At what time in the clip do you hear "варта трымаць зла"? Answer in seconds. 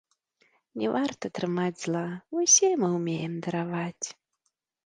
0.95-2.03